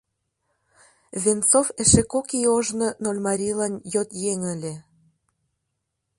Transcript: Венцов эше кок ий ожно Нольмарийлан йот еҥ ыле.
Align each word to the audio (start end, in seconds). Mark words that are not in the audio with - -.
Венцов 1.23 1.67
эше 1.81 2.01
кок 2.11 2.27
ий 2.37 2.47
ожно 2.55 2.87
Нольмарийлан 3.03 3.73
йот 3.93 4.09
еҥ 4.31 4.39
ыле. 4.53 4.73